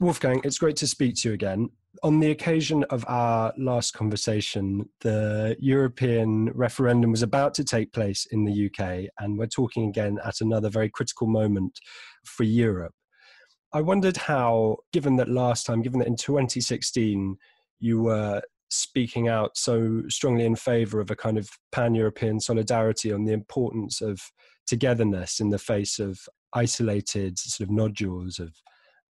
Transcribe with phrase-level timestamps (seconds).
[0.00, 1.68] Wolfgang, it's great to speak to you again.
[2.02, 8.26] On the occasion of our last conversation, the European referendum was about to take place
[8.30, 11.78] in the UK, and we're talking again at another very critical moment
[12.24, 12.94] for Europe.
[13.74, 17.36] I wondered how, given that last time, given that in 2016
[17.78, 18.40] you were
[18.70, 23.34] speaking out so strongly in favor of a kind of pan European solidarity on the
[23.34, 24.18] importance of
[24.66, 28.54] togetherness in the face of isolated sort of nodules of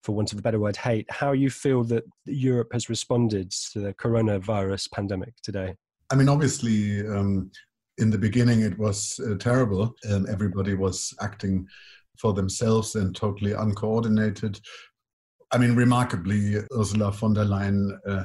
[0.03, 3.79] for want of a better word, hate, how you feel that Europe has responded to
[3.79, 5.75] the coronavirus pandemic today.
[6.11, 7.51] I mean, obviously, um,
[7.97, 9.93] in the beginning, it was uh, terrible.
[10.09, 11.67] Um, everybody was acting
[12.17, 14.59] for themselves and totally uncoordinated.
[15.51, 18.23] I mean, remarkably, Ursula von der Leyen uh,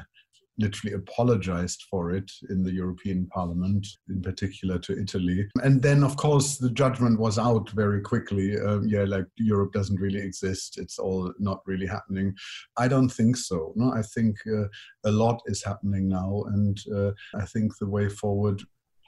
[0.59, 5.47] literally apologized for it in the European Parliament, in particular to Italy.
[5.63, 8.59] And then, of course, the judgment was out very quickly.
[8.59, 10.79] Uh, yeah, like Europe doesn't really exist.
[10.79, 12.35] It's all not really happening.
[12.79, 13.73] I don't think so.
[13.77, 14.69] No, I think uh,
[15.05, 18.63] a lot is happening now, and uh, I think the way forward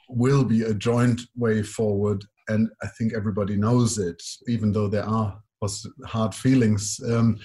[0.09, 2.23] will be a joint way forward.
[2.49, 5.37] And I think everybody knows it, even though there are
[6.05, 6.99] hard feelings.
[7.05, 7.39] Um,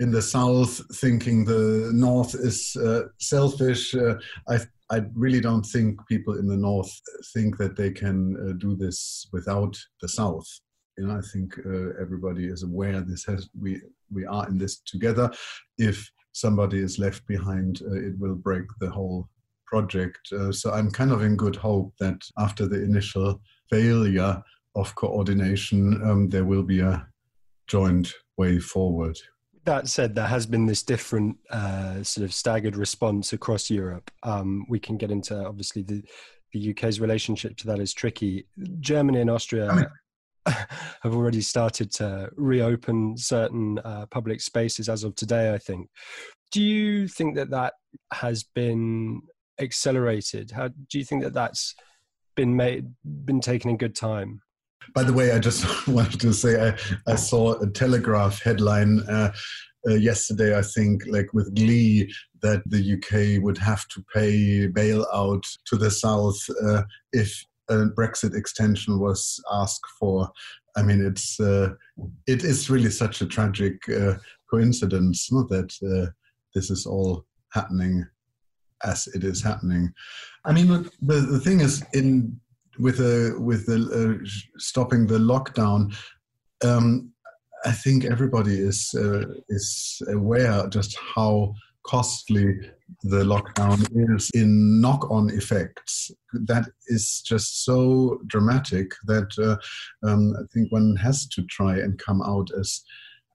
[0.00, 3.94] in the south thinking the north is uh, selfish.
[3.94, 4.14] Uh,
[4.48, 4.58] I
[4.90, 6.92] I really don't think people in the north
[7.34, 10.46] think that they can uh, do this without the south.
[10.98, 15.30] Know, I think uh, everybody is aware this has we we are in this together.
[15.78, 19.28] If somebody is left behind, uh, it will break the whole
[19.66, 20.20] project.
[20.32, 24.42] Uh, so I'm kind of in good hope that after the initial failure
[24.74, 27.06] of coordination, um, there will be a
[27.66, 29.18] joint way forward
[29.66, 34.10] that said, there has been this different uh, sort of staggered response across Europe.
[34.22, 36.02] Um, we can get into obviously the
[36.52, 38.46] the UK's relationship to that is tricky.
[38.80, 39.90] Germany and Austria
[40.46, 45.52] have already started to reopen certain uh, public spaces as of today.
[45.52, 45.90] I think.
[46.52, 47.74] Do you think that that
[48.12, 49.22] has been
[49.60, 50.50] accelerated?
[50.50, 51.74] How do you think that that's
[52.36, 54.40] been made been taken in good time?
[54.94, 56.78] By the way, I just wanted to say I,
[57.10, 59.32] I saw a Telegraph headline uh,
[59.88, 65.42] uh, yesterday, I think, like with glee, that the UK would have to pay bailout
[65.66, 66.82] to the South uh,
[67.12, 70.28] if a Brexit extension was asked for.
[70.76, 71.70] I mean, it's uh,
[72.26, 74.14] it is really such a tragic uh,
[74.50, 76.10] coincidence not that uh,
[76.54, 78.06] this is all happening
[78.84, 79.92] as it is happening.
[80.44, 80.68] I mean,
[81.00, 82.38] the, the thing is in
[82.78, 83.78] with a with the
[84.22, 84.26] uh,
[84.58, 85.94] stopping the lockdown.
[86.64, 87.12] Um,
[87.64, 91.54] I think everybody is uh, is aware just how
[91.84, 92.58] costly
[93.02, 93.78] the lockdown
[94.14, 96.10] is in knock-on effects.
[96.32, 99.56] That is just so dramatic that uh,
[100.08, 102.82] um, I think one has to try and come out as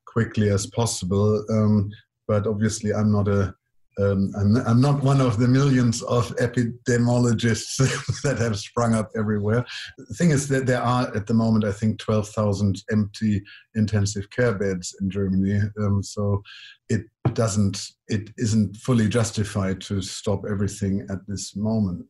[0.05, 1.43] quickly as possible.
[1.49, 1.91] Um,
[2.27, 3.55] but obviously, I'm not a
[4.01, 7.77] um, I'm, I'm, not one of the millions of epidemiologists
[8.23, 9.65] that have sprung up everywhere.
[9.97, 13.43] The thing is that there are at the moment, I think, 12,000 empty
[13.75, 15.61] intensive care beds in Germany.
[15.79, 16.41] Um, so
[16.89, 17.03] it
[17.33, 22.05] doesn't, it isn't fully justified to stop everything at this moment.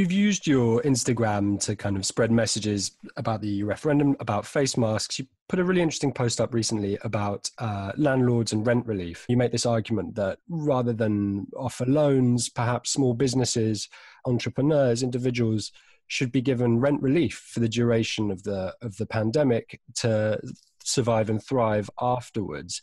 [0.00, 5.18] You've used your Instagram to kind of spread messages about the referendum, about face masks.
[5.18, 9.26] You put a really interesting post up recently about uh, landlords and rent relief.
[9.28, 13.90] You make this argument that rather than offer loans, perhaps small businesses,
[14.24, 15.70] entrepreneurs, individuals
[16.06, 20.40] should be given rent relief for the duration of the of the pandemic to
[20.82, 22.80] survive and thrive afterwards.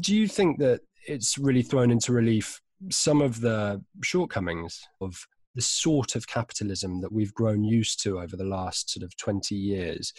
[0.00, 5.62] Do you think that it's really thrown into relief some of the shortcomings of the
[5.62, 10.12] sort of capitalism that we've grown used to over the last sort of 20 years.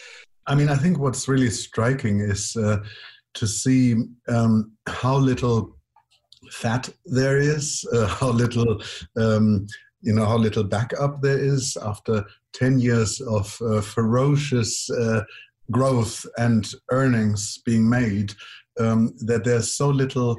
[0.46, 2.78] I mean, I think what's really striking is uh,
[3.34, 3.96] to see
[4.28, 5.76] um, how little
[6.50, 8.82] fat there is, uh, how little.
[9.16, 9.66] Um,
[10.04, 15.22] you know how little backup there is after 10 years of uh, ferocious uh,
[15.70, 18.34] growth and earnings being made
[18.78, 20.38] um, that there's so little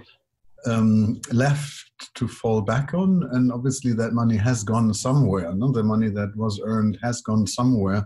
[0.66, 1.86] um, left
[2.16, 3.28] to fall back on.
[3.32, 5.54] And obviously, that money has gone somewhere.
[5.54, 5.72] No?
[5.72, 8.06] The money that was earned has gone somewhere.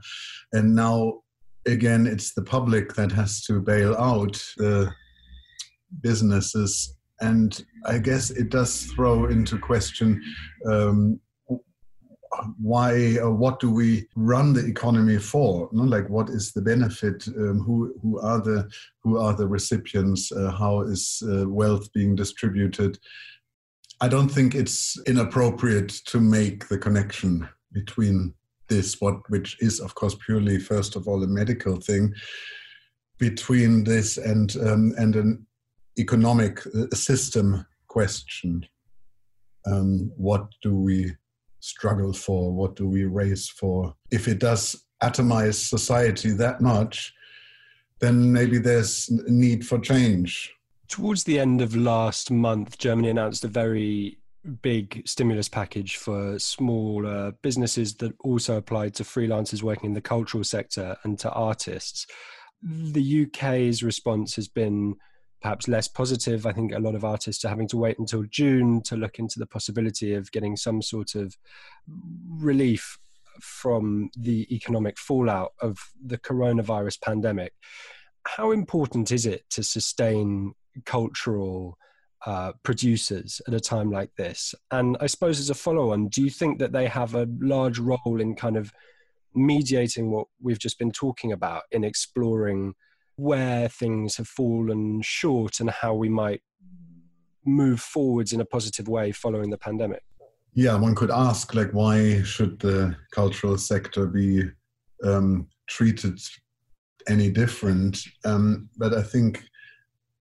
[0.53, 1.21] And now,
[1.67, 4.91] again, it's the public that has to bail out the
[6.01, 6.95] businesses.
[7.21, 10.21] And I guess it does throw into question
[10.65, 11.19] um,
[12.57, 15.69] why or what do we run the economy for?
[15.71, 17.27] Like what is the benefit?
[17.27, 18.69] Um, who who are the
[19.03, 20.31] who are the recipients?
[20.31, 22.99] Uh, how is uh, wealth being distributed?
[24.01, 28.33] I don't think it's inappropriate to make the connection between
[28.69, 32.13] this, what which is of course purely first of all a medical thing,
[33.17, 35.45] between this and um, and an
[35.97, 38.65] economic uh, system question.
[39.65, 41.15] Um, what do we
[41.59, 42.51] struggle for?
[42.51, 43.95] What do we race for?
[44.11, 47.13] If it does atomize society that much,
[47.99, 50.53] then maybe there's need for change.
[50.87, 54.17] Towards the end of last month, Germany announced a very
[54.61, 60.43] big stimulus package for smaller businesses that also applied to freelancers working in the cultural
[60.43, 62.07] sector and to artists.
[62.61, 64.95] The UK's response has been
[65.41, 66.45] perhaps less positive.
[66.45, 69.39] I think a lot of artists are having to wait until June to look into
[69.39, 71.37] the possibility of getting some sort of
[71.87, 72.97] relief
[73.41, 77.53] from the economic fallout of the coronavirus pandemic.
[78.25, 80.53] How important is it to sustain
[80.85, 81.77] cultural
[82.25, 84.53] uh, producers at a time like this?
[84.71, 87.79] And I suppose as a follow on, do you think that they have a large
[87.79, 88.73] role in kind of
[89.33, 92.73] mediating what we've just been talking about in exploring
[93.19, 96.41] where things have fallen short and how we might
[97.45, 100.03] move forwards in a positive way following the pandemic?
[100.53, 104.43] Yeah, one could ask, like, why should the cultural sector be
[105.03, 106.19] um, treated
[107.07, 108.01] any different?
[108.25, 109.43] Um, but I think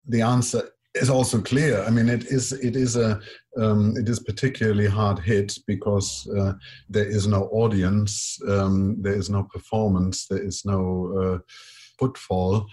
[0.07, 1.83] the answer is also clear.
[1.83, 3.21] I mean, it is it is a
[3.61, 6.53] um, it is particularly hard hit because uh,
[6.89, 10.81] there is no audience, um, there is no performance, there is no
[11.21, 11.39] uh,
[11.99, 12.67] footfall,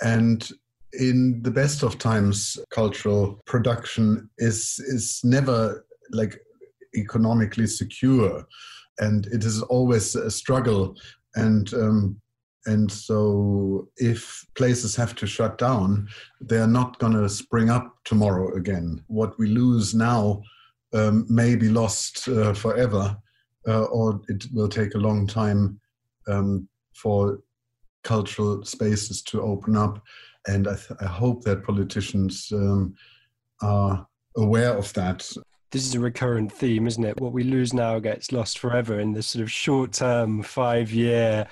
[0.00, 0.48] and
[0.92, 6.38] in the best of times, cultural production is is never like
[6.94, 8.44] economically secure,
[8.98, 10.94] and it is always a struggle.
[11.34, 12.20] And um,
[12.66, 16.08] and so, if places have to shut down,
[16.40, 19.02] they're not going to spring up tomorrow again.
[19.08, 20.42] What we lose now
[20.92, 23.16] um, may be lost uh, forever,
[23.66, 25.80] uh, or it will take a long time
[26.28, 27.40] um, for
[28.02, 30.02] cultural spaces to open up.
[30.46, 32.94] And I, th- I hope that politicians um,
[33.62, 34.06] are
[34.36, 35.30] aware of that.
[35.70, 37.20] This is a recurrent theme, isn't it?
[37.20, 41.46] What we lose now gets lost forever in this sort of short term, five year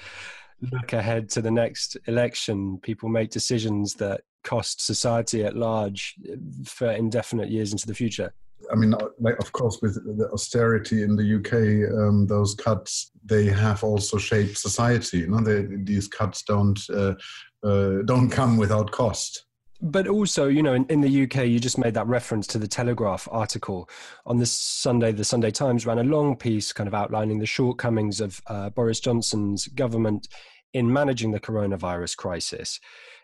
[0.72, 6.16] look ahead to the next election, people make decisions that cost society at large
[6.64, 8.32] for indefinite years into the future.
[8.72, 13.84] I mean, of course, with the austerity in the UK, um, those cuts they have
[13.84, 15.18] also shaped society.
[15.18, 17.14] You know, they, these cuts don't uh,
[17.62, 19.44] uh, don't come without cost.
[19.82, 22.68] But also, you know, in, in, the UK, you just made that reference to the
[22.68, 23.88] Telegraph article
[24.26, 25.10] on this Sunday.
[25.10, 29.00] The Sunday Times ran a long piece, kind of outlining the shortcomings of uh, Boris
[29.00, 30.28] Johnson's government
[30.72, 32.80] in managing the coronavirus crisis.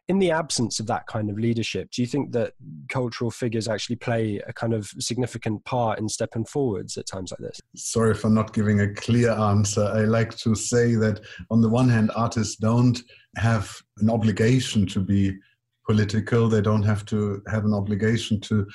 [0.08, 2.52] In the absence of that kind of leadership, do you think that
[2.88, 7.40] cultural figures actually play a kind of significant part in stepping forwards at times like
[7.40, 7.60] this?
[7.74, 9.82] Sorry for not giving a clear answer.
[9.82, 11.20] I like to say that
[11.50, 13.00] on the one hand, artists don't
[13.36, 15.36] have an obligation to be
[15.86, 18.66] political, they don't have to have an obligation to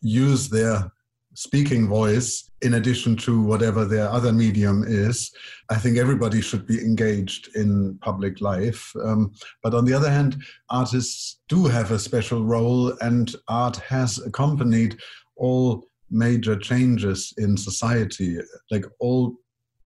[0.00, 0.90] use their
[1.34, 5.32] speaking voice in addition to whatever their other medium is.
[5.70, 8.92] I think everybody should be engaged in public life.
[9.02, 9.32] Um,
[9.62, 15.00] but on the other hand, artists do have a special role, and art has accompanied
[15.36, 18.38] all major changes in society,
[18.70, 19.34] like all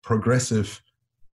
[0.03, 0.81] progressive,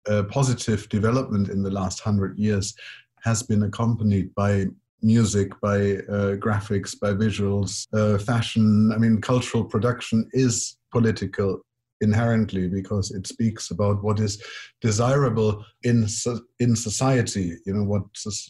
[0.09, 2.75] uh, positive development in the last hundred years
[3.23, 4.65] has been accompanied by
[5.01, 5.77] music, by
[6.09, 8.91] uh, graphics, by visuals, uh, fashion.
[8.93, 11.61] I mean, cultural production is political
[12.01, 14.43] inherently because it speaks about what is
[14.81, 17.57] desirable in so, in society.
[17.65, 18.03] You know what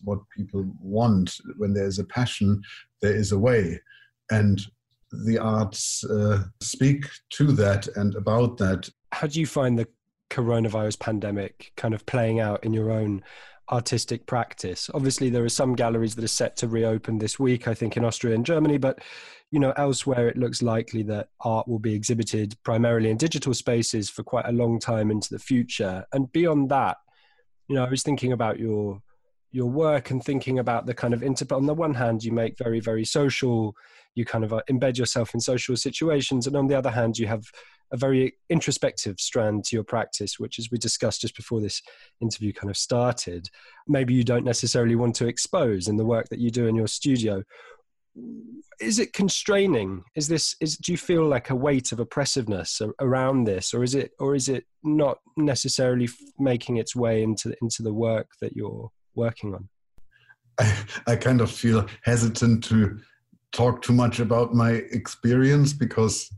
[0.03, 1.35] what people want.
[1.57, 2.61] When there is a passion,
[3.01, 3.79] there is a way,
[4.29, 4.61] and
[5.25, 8.89] the arts uh, speak to that and about that.
[9.11, 9.87] How do you find the
[10.29, 13.21] coronavirus pandemic kind of playing out in your own
[13.71, 14.89] artistic practice.
[14.93, 18.03] Obviously, there are some galleries that are set to reopen this week, I think, in
[18.03, 18.99] Austria and Germany, but
[19.51, 24.09] you know, elsewhere it looks likely that art will be exhibited primarily in digital spaces
[24.09, 26.05] for quite a long time into the future.
[26.13, 26.97] And beyond that,
[27.67, 29.01] you know, I was thinking about your
[29.53, 31.45] your work and thinking about the kind of inter.
[31.53, 33.75] On the one hand, you make very very social.
[34.15, 37.27] You kind of uh, embed yourself in social situations, and on the other hand, you
[37.27, 37.43] have
[37.91, 41.81] a very introspective strand to your practice, which, as we discussed just before this
[42.21, 43.49] interview kind of started,
[43.87, 46.87] maybe you don't necessarily want to expose in the work that you do in your
[46.87, 47.43] studio.
[48.79, 50.03] Is it constraining?
[50.15, 53.95] Is this is do you feel like a weight of oppressiveness around this, or is
[53.95, 58.89] it or is it not necessarily making its way into into the work that you're
[59.15, 59.69] working on?
[60.59, 62.99] I, I kind of feel hesitant to
[63.51, 66.29] talk too much about my experience because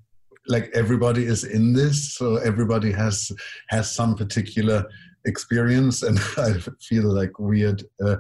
[0.48, 3.32] like everybody is in this so everybody has
[3.70, 4.86] has some particular
[5.26, 8.18] experience and i feel like weird uh,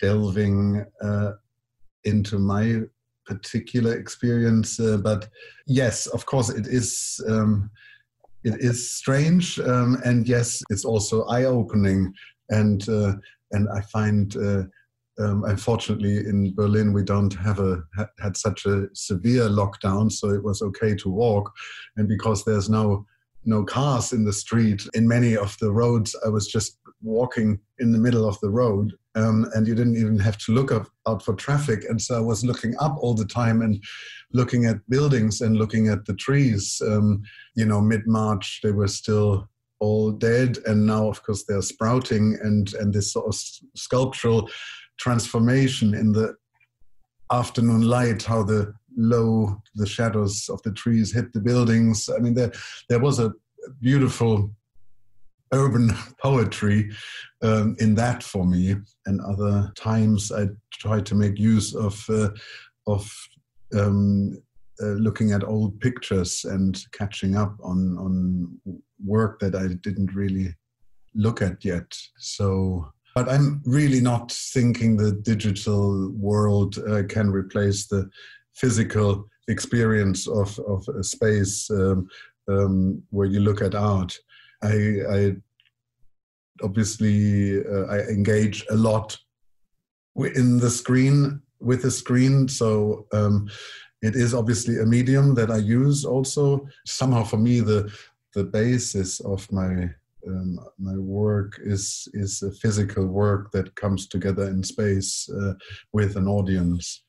[0.00, 1.32] delving uh,
[2.04, 2.82] into my
[3.24, 5.28] particular experience, uh, but
[5.66, 7.20] yes, of course, it is.
[7.28, 7.70] Um,
[8.44, 12.12] it is strange, um, and yes, it's also eye-opening,
[12.50, 13.14] and uh,
[13.52, 14.34] and I find.
[15.18, 17.82] Um, unfortunately, in Berlin, we don't have a
[18.20, 21.52] had such a severe lockdown, so it was okay to walk.
[21.96, 23.06] And because there's no
[23.44, 27.92] no cars in the street in many of the roads, I was just walking in
[27.92, 31.22] the middle of the road, um, and you didn't even have to look up, out
[31.22, 31.84] for traffic.
[31.88, 33.82] And so I was looking up all the time and
[34.32, 36.80] looking at buildings and looking at the trees.
[36.86, 37.22] Um,
[37.54, 39.48] you know, mid March they were still
[39.80, 43.34] all dead, and now of course they're sprouting, and and this sort of
[43.74, 44.48] sculptural
[44.98, 46.34] transformation in the
[47.32, 52.08] afternoon light, how the low the shadows of the trees hit the buildings.
[52.14, 52.52] I mean, there
[52.88, 53.32] there was a
[53.80, 54.50] beautiful
[55.52, 55.90] urban
[56.22, 56.90] poetry
[57.42, 58.76] um, in that for me.
[59.06, 62.30] And other times, I try to make use of uh,
[62.86, 63.10] of
[63.78, 64.42] um,
[64.82, 68.60] uh, looking at old pictures and catching up on on
[69.04, 70.54] work that I didn't really
[71.14, 71.96] look at yet.
[72.16, 78.08] So but I'm really not thinking the digital world uh, can replace the
[78.54, 82.08] physical experience of, of a space um,
[82.48, 84.16] um, where you look at art.
[84.62, 85.36] I, I
[86.62, 89.18] obviously uh, I engage a lot
[90.16, 93.48] in the screen with the screen, so um,
[94.02, 96.04] it is obviously a medium that I use.
[96.04, 97.92] Also, somehow for me the
[98.34, 99.90] the basis of my
[100.26, 105.54] um, my work is is a physical work that comes together in space uh,
[105.92, 107.04] with an audience.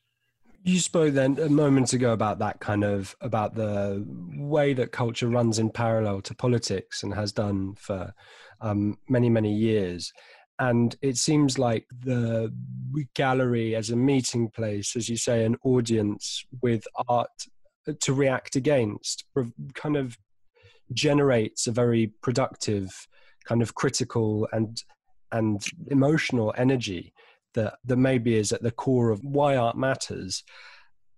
[0.62, 4.04] You spoke then a moment ago about that kind of about the
[4.36, 8.12] way that culture runs in parallel to politics and has done for
[8.60, 10.12] um, many many years.
[10.58, 12.54] And it seems like the
[13.14, 17.28] gallery as a meeting place, as you say, an audience with art
[18.00, 19.24] to react against,
[19.74, 20.16] kind of
[20.92, 23.06] generates a very productive
[23.44, 24.82] kind of critical and
[25.32, 27.12] and emotional energy
[27.54, 30.42] that that maybe is at the core of why art matters.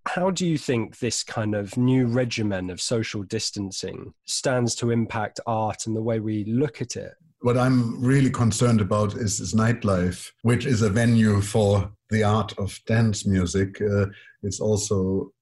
[0.06, 5.40] How do you think this kind of new regimen of social distancing stands to impact
[5.46, 7.14] art and the way we look at it?
[7.40, 12.56] What i'm really concerned about is, is nightlife which is a venue for the art
[12.58, 13.80] of dance music.
[13.80, 14.06] Uh,
[14.42, 15.32] it's also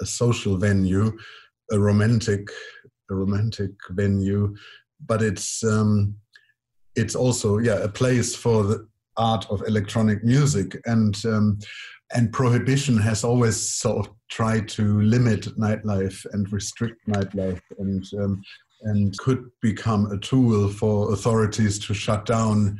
[0.00, 1.16] a social venue
[1.72, 2.48] a romantic
[3.10, 4.54] a romantic venue,
[5.06, 6.14] but it's um,
[6.94, 10.76] it's also yeah a place for the art of electronic music.
[10.86, 11.58] And um,
[12.14, 18.42] and prohibition has always sort of tried to limit nightlife and restrict nightlife and um,
[18.82, 22.78] and could become a tool for authorities to shut down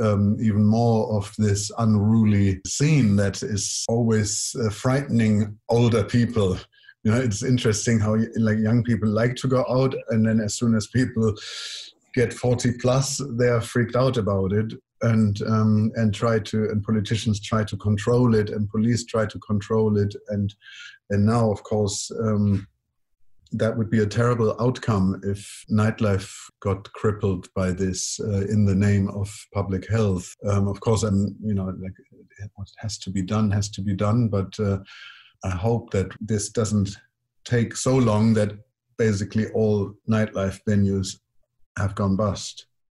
[0.00, 6.58] um, even more of this unruly scene that is always uh, frightening older people
[7.04, 10.54] you know it's interesting how like young people like to go out and then as
[10.54, 11.34] soon as people
[12.14, 16.82] get 40 plus they are freaked out about it and um, and try to and
[16.82, 20.54] politicians try to control it and police try to control it and
[21.10, 22.66] and now of course um,
[23.52, 28.74] that would be a terrible outcome if nightlife got crippled by this uh, in the
[28.74, 30.34] name of public health.
[30.44, 31.92] Um, of course, I'm, you know, like
[32.54, 34.78] what has to be done has to be done, but uh,
[35.44, 36.96] I hope that this doesn't
[37.44, 38.52] take so long that
[38.96, 41.18] basically all nightlife venues
[41.76, 42.66] have gone bust.